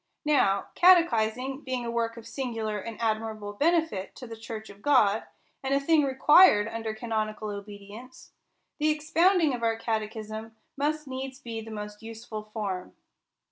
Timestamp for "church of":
4.35-4.81